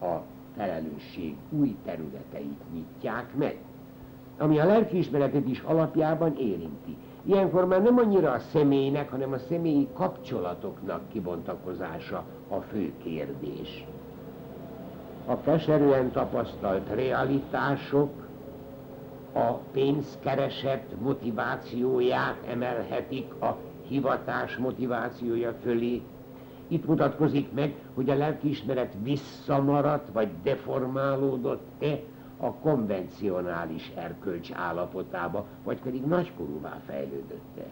a 0.00 0.14
felelősség 0.56 1.36
új 1.50 1.76
területeit 1.84 2.72
nyitják 2.72 3.34
meg, 3.34 3.58
ami 4.38 4.58
a 4.58 4.64
lelkiismeretet 4.64 5.48
is 5.48 5.60
alapjában 5.60 6.36
érinti. 6.36 6.96
Ilyenkor 7.26 7.66
már 7.66 7.82
nem 7.82 7.98
annyira 7.98 8.32
a 8.32 8.38
személynek, 8.38 9.10
hanem 9.10 9.32
a 9.32 9.38
személyi 9.38 9.88
kapcsolatoknak 9.92 11.08
kibontakozása 11.08 12.24
a 12.48 12.56
fő 12.60 12.92
kérdés. 13.02 13.84
A 15.26 15.40
keserűen 15.40 16.10
tapasztalt 16.10 16.88
realitások 16.94 18.10
a 19.32 19.52
pénzkereset 19.72 20.94
motivációját 21.00 22.36
emelhetik 22.48 23.42
a 23.42 23.56
hivatás 23.88 24.56
motivációja 24.56 25.52
fölé. 25.62 26.02
Itt 26.68 26.86
mutatkozik 26.86 27.52
meg, 27.52 27.74
hogy 27.94 28.10
a 28.10 28.14
lelkiismeret 28.14 28.94
visszamaradt 29.02 30.08
vagy 30.12 30.28
deformálódott-e 30.42 31.98
a 32.44 32.54
konvencionális 32.62 33.92
erkölcs 33.94 34.52
állapotába, 34.52 35.46
vagy 35.62 35.80
pedig 35.80 36.04
nagykorúvá 36.04 36.80
fejlődött-e. 36.86 37.64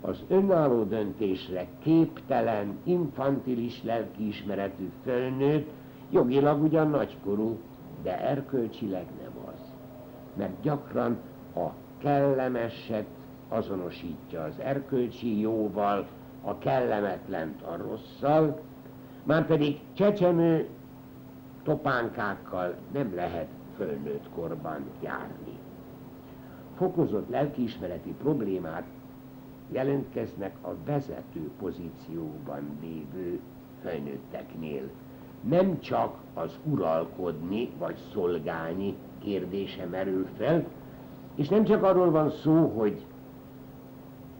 Az 0.00 0.22
önálló 0.28 0.82
döntésre 0.82 1.66
képtelen, 1.82 2.78
infantilis 2.84 3.82
lelkiismeretű 3.82 4.90
fölnőtt 5.04 5.70
jogilag 6.10 6.62
ugyan 6.62 6.90
nagykorú, 6.90 7.58
de 8.02 8.20
erkölcsileg 8.20 9.06
nem 9.22 9.44
az. 9.46 9.60
Mert 10.34 10.60
gyakran 10.62 11.18
a 11.54 11.68
kellemeset 11.98 13.06
azonosítja 13.48 14.42
az 14.42 14.54
erkölcsi 14.58 15.40
jóval, 15.40 16.06
a 16.42 16.58
kellemetlent 16.58 17.62
a 17.62 17.76
rosszal, 17.76 18.60
már 19.22 19.46
pedig 19.46 19.80
csecsemő 19.94 20.68
topánkákkal 21.62 22.74
nem 22.92 23.14
lehet 23.14 23.48
fölnőtt 23.76 24.28
korban 24.34 24.84
járni. 25.00 25.58
Fokozott 26.76 27.28
lelkiismereti 27.28 28.14
problémát 28.22 28.86
jelentkeznek 29.70 30.56
a 30.62 30.74
vezető 30.84 31.50
pozícióban 31.58 32.78
lévő 32.80 33.40
felnőtteknél. 33.82 34.90
Nem 35.48 35.80
csak 35.80 36.16
az 36.34 36.58
uralkodni 36.64 37.70
vagy 37.78 37.96
szolgálni 38.12 38.94
kérdése 39.18 39.86
merül 39.86 40.26
fel, 40.36 40.64
és 41.34 41.48
nem 41.48 41.64
csak 41.64 41.82
arról 41.82 42.10
van 42.10 42.30
szó, 42.30 42.66
hogy 42.66 43.04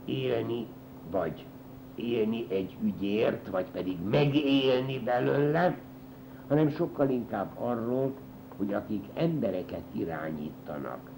élni 0.04 0.66
vagy 1.10 1.46
élni 1.94 2.46
egy 2.48 2.76
ügyért, 2.82 3.48
vagy 3.48 3.70
pedig 3.70 3.96
megélni 4.10 4.98
belőle, 4.98 5.78
hanem 6.48 6.68
sokkal 6.70 7.10
inkább 7.10 7.50
arról, 7.58 8.12
hogy 8.62 8.72
akik 8.72 9.04
embereket 9.14 9.84
irányítanak, 9.92 11.10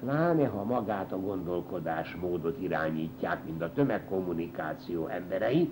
pláne 0.00 0.46
ha 0.46 0.64
magát 0.64 1.12
a 1.12 1.20
gondolkodásmódot 1.20 2.60
irányítják, 2.60 3.44
mint 3.44 3.62
a 3.62 3.72
tömegkommunikáció 3.72 5.06
emberei, 5.06 5.70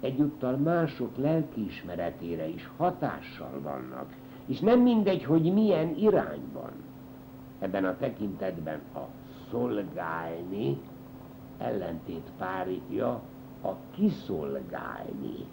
egyúttal 0.00 0.56
mások 0.56 1.16
lelkiismeretére 1.16 2.46
is 2.46 2.70
hatással 2.76 3.60
vannak. 3.62 4.14
És 4.46 4.60
nem 4.60 4.80
mindegy, 4.80 5.24
hogy 5.24 5.52
milyen 5.52 5.94
irányban. 5.96 6.72
Ebben 7.58 7.84
a 7.84 7.96
tekintetben 7.96 8.80
a 8.94 9.00
szolgálni 9.50 10.80
ellentét 11.58 12.30
párítja 12.38 13.20
a 13.62 13.72
kiszolgálni. 13.94 15.46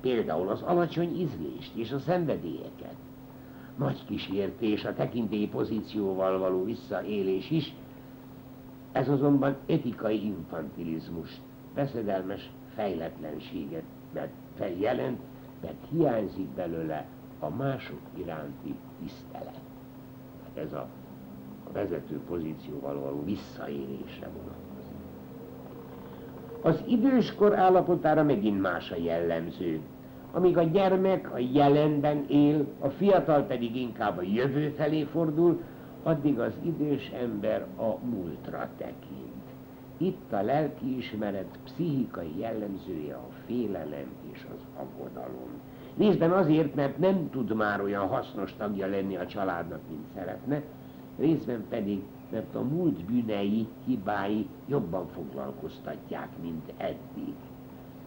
Például 0.00 0.48
az 0.48 0.62
alacsony 0.62 1.20
ízlést 1.20 1.74
és 1.74 1.92
a 1.92 1.98
szenvedélyeket 1.98 2.96
nagy 3.78 4.04
kísértés, 4.06 4.84
a 4.84 4.94
tekintélyi 4.94 5.48
pozícióval 5.48 6.38
való 6.38 6.64
visszaélés 6.64 7.50
is, 7.50 7.74
ez 8.92 9.08
azonban 9.08 9.56
etikai 9.66 10.24
infantilizmus, 10.24 11.40
veszedelmes 11.74 12.50
fejletlenséget 12.74 13.84
mert 14.14 14.32
feljelent, 14.56 15.20
mert 15.60 15.86
hiányzik 15.90 16.48
belőle 16.48 17.06
a 17.38 17.48
mások 17.48 18.00
iránti 18.14 18.74
tisztelet. 19.02 19.60
Hát 20.44 20.64
ez 20.64 20.72
a, 20.72 20.86
a 21.64 21.72
vezető 21.72 22.20
pozícióval 22.28 23.00
való 23.00 23.24
visszaélésre 23.24 24.28
vonatkozik. 24.36 24.96
Az 26.62 26.82
időskor 26.86 27.58
állapotára 27.58 28.22
megint 28.22 28.60
más 28.60 28.90
a 28.90 28.96
jellemző 28.96 29.80
amíg 30.34 30.58
a 30.58 30.62
gyermek 30.62 31.32
a 31.32 31.38
jelenben 31.52 32.24
él, 32.28 32.66
a 32.80 32.88
fiatal 32.88 33.42
pedig 33.42 33.76
inkább 33.76 34.18
a 34.18 34.22
jövő 34.22 34.68
felé 34.68 35.02
fordul, 35.02 35.60
addig 36.02 36.38
az 36.38 36.52
idős 36.62 37.08
ember 37.22 37.66
a 37.76 38.06
múltra 38.06 38.68
tekint. 38.76 39.32
Itt 39.96 40.32
a 40.32 40.42
lelkiismeret 40.42 41.58
pszichikai 41.64 42.38
jellemzője 42.38 43.14
a 43.14 43.28
félelem 43.46 44.06
és 44.32 44.46
az 44.54 44.80
aggodalom. 44.80 45.50
Részben 45.98 46.30
azért, 46.30 46.74
mert 46.74 46.98
nem 46.98 47.30
tud 47.30 47.54
már 47.54 47.80
olyan 47.80 48.06
hasznos 48.06 48.54
tagja 48.56 48.86
lenni 48.86 49.16
a 49.16 49.26
családnak, 49.26 49.80
mint 49.88 50.06
szeretne, 50.14 50.62
részben 51.18 51.64
pedig, 51.68 52.02
mert 52.30 52.54
a 52.54 52.62
múlt 52.62 53.04
bűnei, 53.04 53.66
hibái 53.86 54.48
jobban 54.66 55.06
foglalkoztatják, 55.06 56.28
mint 56.42 56.72
eddig. 56.76 57.34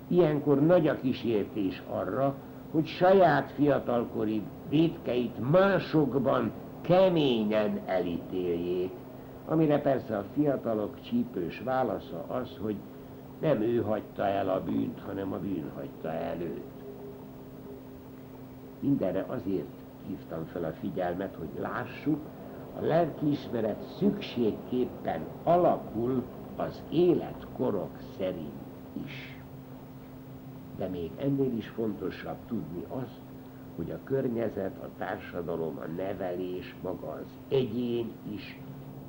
Ilyenkor 0.08 0.62
nagy 0.62 0.88
a 0.88 0.96
kísértés 0.96 1.84
arra, 1.90 2.36
hogy 2.72 2.86
saját 2.86 3.52
fiatalkori 3.52 4.42
védkeit 4.70 5.52
másokban 5.52 6.52
keményen 6.82 7.80
elítéljék, 7.86 8.92
amire 9.46 9.82
persze 9.82 10.18
a 10.18 10.26
fiatalok 10.34 11.02
csípős 11.02 11.62
válasza 11.64 12.24
az, 12.28 12.58
hogy 12.62 12.76
nem 13.42 13.62
ő 13.62 13.82
hagyta 13.82 14.26
el 14.26 14.50
a 14.50 14.64
bűnt, 14.64 15.02
hanem 15.06 15.34
a 15.34 15.38
bűn 15.38 15.72
hagyta 15.76 16.12
el 16.12 16.42
őt. 16.42 16.62
Mindenre 18.80 19.26
azért 19.28 19.74
hívtam 20.08 20.46
fel 20.46 20.64
a 20.64 20.74
figyelmet, 20.80 21.36
hogy 21.38 21.62
lássuk, 21.62 22.20
a 22.80 22.86
lelkiismeret 22.86 23.84
szükségképpen 23.98 25.22
alakul 25.44 26.24
az 26.56 26.84
életkorok 26.90 27.92
szerint 28.18 28.66
is 29.06 29.37
de 30.78 30.88
még 30.88 31.12
ennél 31.18 31.58
is 31.58 31.68
fontosabb 31.68 32.38
tudni 32.48 32.84
azt, 32.88 33.20
hogy 33.76 33.92
a 33.92 34.00
környezet, 34.04 34.78
a 34.78 34.90
társadalom, 34.98 35.78
a 35.78 35.86
nevelés, 35.86 36.76
maga 36.82 37.12
az 37.12 37.26
egyén 37.48 38.12
is 38.34 38.60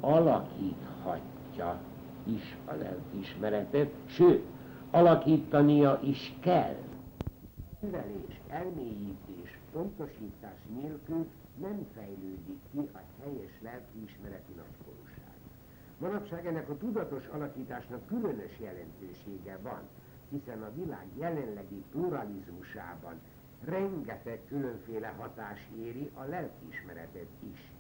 alakíthatja 0.01 1.81
is 2.25 2.57
a 2.65 2.75
lelkiismeretet, 2.75 3.91
sőt, 4.07 4.45
alakítania 4.91 6.01
is 6.03 6.35
kell. 6.41 6.77
Nevelés, 7.81 8.41
elmélyítés, 8.49 9.59
pontosítás 9.73 10.59
nélkül 10.81 11.27
nem 11.61 11.87
fejlődik 11.95 12.61
ki 12.73 12.89
a 12.93 12.99
helyes 13.23 13.53
lelkiismereti 13.63 14.53
nagykorúság. 14.57 15.35
Manapság 15.99 16.47
ennek 16.47 16.69
a 16.69 16.77
tudatos 16.77 17.27
alakításnak 17.27 18.07
különös 18.07 18.59
jelentősége 18.61 19.59
van, 19.63 19.81
hiszen 20.29 20.63
a 20.63 20.73
világ 20.75 21.07
jelenlegi 21.19 21.85
pluralizmusában 21.91 23.21
rengeteg 23.65 24.41
különféle 24.49 25.09
hatás 25.09 25.69
éri 25.79 26.11
a 26.15 26.23
lelkiismeretet 26.23 27.29
is. 27.53 27.73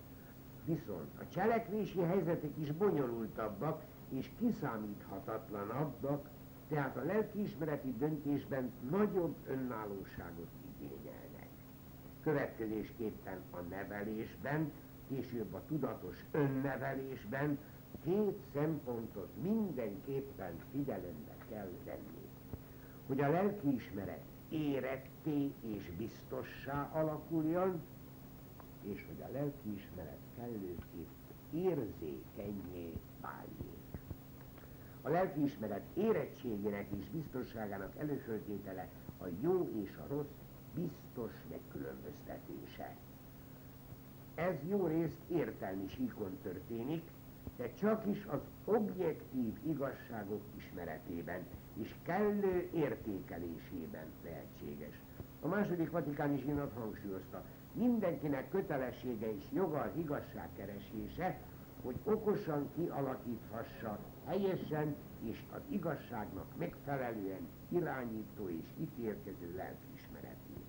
Viszont 0.64 1.08
a 1.20 1.28
cselekvési 1.28 2.00
helyzetek 2.00 2.56
is 2.61 2.72
bonyolultabbak 2.72 3.82
és 4.08 4.30
kiszámíthatatlanabbak, 4.38 6.28
tehát 6.68 6.96
a 6.96 7.04
lelkiismereti 7.04 7.94
döntésben 7.98 8.72
nagyobb 8.90 9.34
önállóságot 9.46 10.48
igényelnek. 10.78 11.48
Következésképpen 12.22 13.38
a 13.50 13.58
nevelésben, 13.61 14.72
később 15.08 15.54
a 15.54 15.62
tudatos 15.68 16.24
önnevelésben 16.30 17.58
két 18.04 18.38
szempontot 18.52 19.28
mindenképpen 19.42 20.52
figyelembe 20.72 21.37
kell 21.48 21.70
venni 21.84 22.17
hogy 23.08 23.20
a 23.20 23.30
lelkiismeret 23.30 24.22
éretté 24.48 25.52
és 25.60 25.90
biztossá 25.98 26.90
alakuljon, 26.92 27.80
és 28.82 29.04
hogy 29.06 29.22
a 29.28 29.32
lelkiismeret 29.32 30.18
kellőképp 30.36 31.08
érzékenyé 31.52 32.98
váljék. 33.20 33.76
A 35.02 35.08
lelkiismeret 35.08 35.82
érettségének 35.94 36.86
és 36.98 37.08
biztosságának 37.08 37.96
előföltétele 37.98 38.88
a 39.20 39.24
jó 39.40 39.70
és 39.82 39.96
a 39.96 40.06
rossz 40.08 40.34
biztos 40.74 41.32
megkülönböztetése. 41.50 42.96
Ez 44.34 44.54
jó 44.68 44.86
részt 44.86 45.18
értelmi 45.28 45.88
síkon 45.88 46.38
történik, 46.42 47.02
de 47.58 47.72
csak 47.74 48.06
is 48.06 48.26
az 48.26 48.40
objektív 48.64 49.58
igazságok 49.66 50.42
ismeretében 50.56 51.46
és 51.82 51.94
kellő 52.02 52.68
értékelésében 52.74 54.06
lehetséges. 54.24 54.94
A 55.40 55.48
második 55.48 55.90
vatikáni 55.90 56.38
zsinat 56.38 56.72
hangsúlyozta, 56.72 57.44
mindenkinek 57.72 58.50
kötelessége 58.50 59.34
és 59.34 59.44
joga 59.52 59.80
az 59.80 59.90
igazság 59.96 60.48
keresése, 60.56 61.38
hogy 61.82 61.94
okosan 62.04 62.68
kialakíthassa 62.74 63.98
helyesen 64.26 64.96
és 65.22 65.38
az 65.52 65.60
igazságnak 65.68 66.46
megfelelően 66.58 67.48
irányító 67.68 68.48
és 68.48 68.66
ítélkező 68.80 69.54
lelkiismeretét. 69.56 70.66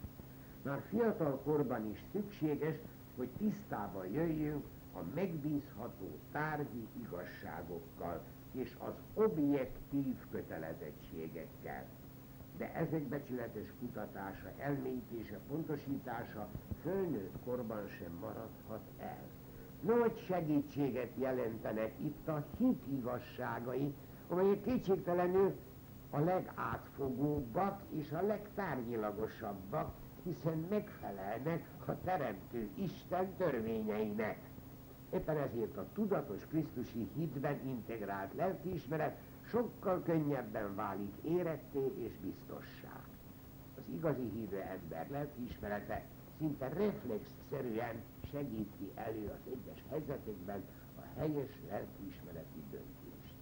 Már 0.62 0.82
fiatal 0.90 1.42
korban 1.44 1.90
is 1.92 2.00
szükséges, 2.12 2.76
hogy 3.18 3.30
tisztában 3.38 4.08
jöjjünk 4.08 4.66
a 5.00 5.06
megbízható 5.16 6.18
tárgyi 6.32 6.88
igazságokkal 7.06 8.22
és 8.52 8.76
az 8.78 8.94
objektív 9.14 10.16
kötelezettségekkel. 10.32 11.86
De 12.58 12.74
ezek 12.74 13.04
becsületes 13.04 13.74
kutatása, 13.80 14.52
elmélyítése, 14.58 15.40
pontosítása 15.48 16.48
fölnőtt 16.82 17.36
korban 17.46 17.88
sem 17.88 18.12
maradhat 18.20 18.82
el. 18.98 19.24
Nagy 19.82 20.24
segítséget 20.28 21.12
jelentenek 21.16 21.94
itt 22.00 22.28
a 22.28 22.46
hit 22.58 22.84
igazságai, 22.88 23.94
amelyek 24.28 24.62
kétségtelenül 24.62 25.56
a 26.10 26.20
legátfogóbbak 26.20 27.82
és 27.90 28.12
a 28.12 28.22
legtárgyilagosabbak, 28.22 29.94
hiszen 30.24 30.66
megfelelnek 30.70 31.66
a 31.86 32.02
Teremtő 32.04 32.70
Isten 32.76 33.36
törvényeinek. 33.38 34.38
Éppen 35.14 35.38
ezért 35.38 35.78
a 35.78 35.86
tudatos 35.94 36.46
Krisztusi 36.50 37.10
hitben 37.16 37.60
integrált 37.66 38.34
lelkiismeret 38.36 39.18
sokkal 39.50 40.04
könnyebben 40.04 40.76
válik 40.76 41.14
éretté 41.22 41.92
és 41.98 42.12
biztossá. 42.22 43.02
Az 43.78 43.84
igazi 43.94 44.30
hívő 44.34 44.60
ember 44.62 45.10
lelkiismerete 45.10 46.06
szinte 46.38 46.68
reflexzerűen 46.68 47.96
segíti 48.32 48.92
elő 48.96 49.26
az 49.28 49.52
egyes 49.52 49.84
helyzetekben 49.90 50.64
a 50.98 51.20
helyes 51.20 51.52
lelkiismereti 51.70 52.64
döntést. 52.72 53.34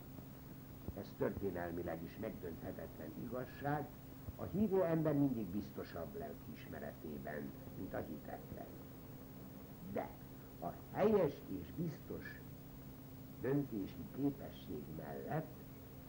Ez 1.00 1.06
történelmileg 1.18 2.04
is 2.04 2.18
megdönthetetlen 2.22 3.12
igazság, 3.24 3.86
a 4.36 4.44
hívő 4.44 4.84
ember 4.84 5.14
mindig 5.14 5.46
biztosabb 5.46 6.18
lelkiismeretében, 6.18 7.52
mint 7.78 7.94
a 7.94 7.98
hitetlen. 8.08 8.66
De 9.94 10.10
a 10.62 10.68
helyes 10.92 11.34
és 11.48 11.72
biztos 11.76 12.42
döntési 13.42 14.06
képesség 14.16 14.84
mellett 14.98 15.56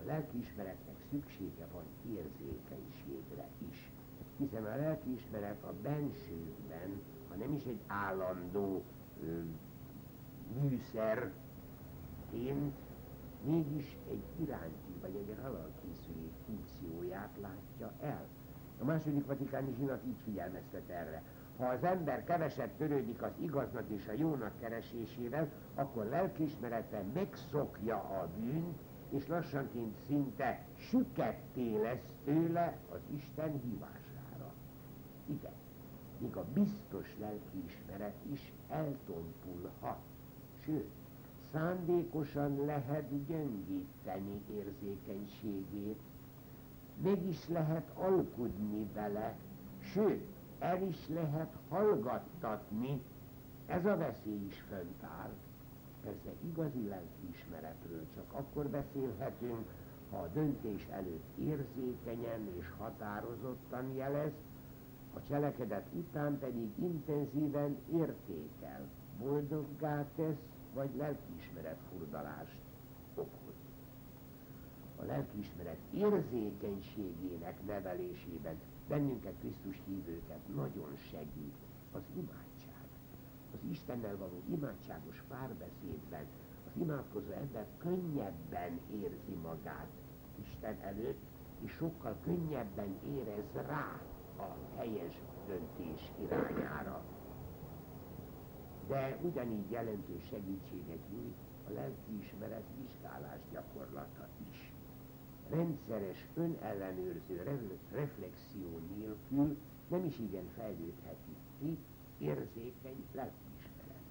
a 0.01 0.05
lelkiismeretnek 0.07 0.97
szüksége 1.11 1.67
van 1.73 1.85
érzékenységre 2.17 3.49
is. 3.71 3.91
Hiszen 4.37 4.65
a 4.65 4.77
lelkiismeret 4.77 5.63
a 5.65 5.73
bensőben, 5.83 7.01
ha 7.29 7.35
nem 7.35 7.55
is 7.55 7.65
egy 7.65 7.81
állandó 7.87 8.83
ö, 9.23 9.41
műszerként, 10.61 12.75
mégis 13.45 13.97
egy 14.11 14.23
iránti 14.41 14.93
vagy 15.01 15.15
egy 15.15 15.37
halalkészülék 15.43 16.33
funkcióját 16.47 17.39
látja 17.41 17.93
el. 18.01 18.27
A 18.81 18.85
második 18.85 19.27
vatikáni 19.27 19.75
zsinat 19.79 20.05
így 20.07 20.17
figyelmeztet 20.25 20.89
erre. 20.89 21.23
Ha 21.59 21.67
az 21.67 21.85
ember 21.85 22.25
keveset 22.25 22.71
törődik 22.71 23.23
az 23.23 23.33
igaznak 23.41 23.89
és 23.89 24.07
a 24.09 24.13
jónak 24.13 24.59
keresésével, 24.61 25.49
akkor 25.75 26.05
lelkiismerete 26.05 27.03
megszokja 27.15 27.97
a 27.97 28.29
bűnt, 28.39 28.79
és 29.11 29.27
lassanként 29.27 29.97
szinte 30.07 30.65
süketté 30.77 31.81
lesz 31.83 32.13
tőle 32.25 32.77
az 32.93 33.01
Isten 33.17 33.61
hívására. 33.61 34.53
Igen, 35.27 35.53
míg 36.19 36.37
a 36.37 36.45
biztos 36.53 37.15
lelkiismeret 37.21 38.17
is 38.33 38.53
eltompulhat. 38.69 39.99
Sőt, 40.65 40.91
szándékosan 41.53 42.65
lehet 42.65 43.27
gyöngíteni 43.27 44.41
érzékenységét, 44.51 46.01
meg 47.03 47.27
is 47.27 47.49
lehet 47.49 47.91
alkudni 47.95 48.87
vele, 48.95 49.37
sőt, 49.81 50.38
el 50.59 50.83
is 50.83 51.09
lehet 51.09 51.57
hallgattatni, 51.69 53.03
ez 53.67 53.85
a 53.85 53.97
veszély 53.97 54.47
is 54.47 54.65
fönt 54.69 55.03
áll. 55.03 55.31
Persze 56.03 56.31
igazi 56.41 56.89
lelkiismeretről 56.89 58.07
csak 58.15 58.33
akkor 58.33 58.67
beszélhetünk, 58.67 59.67
ha 60.11 60.17
a 60.17 60.29
döntés 60.33 60.87
előtt 60.91 61.37
érzékenyen 61.39 62.49
és 62.59 62.67
határozottan 62.79 63.95
jelez, 63.95 64.33
a 65.15 65.23
cselekedet 65.29 65.87
után 65.93 66.39
pedig 66.39 66.71
intenzíven 66.79 67.77
értékel, 67.93 68.89
boldoggá 69.19 70.05
tesz, 70.17 70.43
vagy 70.75 70.91
lelkiismeret 70.97 71.79
furdalást 71.91 72.61
okoz. 73.15 73.55
A 75.01 75.05
lelkiismeret 75.05 75.79
érzékenységének 75.95 77.67
nevelésében 77.67 78.61
bennünket 78.89 79.35
Krisztus 79.41 79.81
hívőket 79.87 80.55
nagyon 80.55 80.97
segít 81.11 81.55
az 81.93 82.03
imádság. 82.17 82.87
Az 83.55 83.59
Istennel 83.71 84.17
való 84.17 84.43
imádságos 84.51 85.23
párbeszédben 85.29 86.27
az 86.67 86.81
imádkozó 86.81 87.31
ember 87.31 87.67
könnyebben 87.79 88.81
érzi 89.03 89.35
magát 89.43 89.89
Isten 90.41 90.79
előtt, 90.81 91.21
és 91.65 91.71
sokkal 91.73 92.17
könnyebben 92.25 92.97
érez 93.17 93.67
rá 93.67 94.01
a 94.39 94.77
helyes 94.77 95.15
döntés 95.47 96.13
irányára 96.23 97.05
de 98.89 99.19
ugyanígy 99.23 99.71
jelentős 99.71 100.23
segítséget 100.31 101.09
nyújt 101.11 101.37
a 101.69 101.73
lelkiismeret 101.73 102.65
vizsgálás 102.81 103.41
gyakorlata 103.53 104.29
is. 104.51 104.68
Rendszeres 105.51 106.27
önellenőrző 106.35 107.43
reflexió 107.93 108.81
nélkül 108.97 109.57
nem 109.89 110.05
is 110.05 110.19
igen 110.19 110.49
fejlődheti 110.57 111.37
ki 111.61 111.79
érzékeny 112.19 113.05
lelkiismeret. 113.13 114.03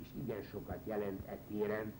És 0.00 0.08
igen 0.22 0.42
sokat 0.42 0.78
jelent 0.84 1.26
e 1.26 1.38
téren 1.48 1.92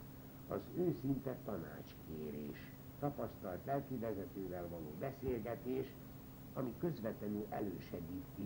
az 0.49 0.61
őszinte 0.77 1.37
tanácskérés, 1.45 2.59
tapasztalt 2.99 3.65
lelkivezetővel 3.65 4.69
való 4.69 4.93
beszélgetés, 4.99 5.87
ami 6.55 6.75
közvetlenül 6.79 7.47
elősegíti 7.51 8.39